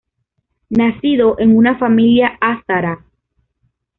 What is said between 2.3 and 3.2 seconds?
Hazara.